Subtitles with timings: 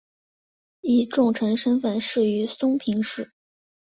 [0.81, 3.31] 以重臣身份仕于松平氏。